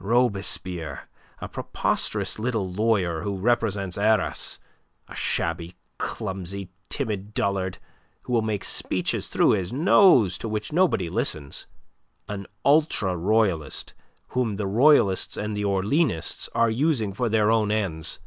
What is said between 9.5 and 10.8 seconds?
his nose to which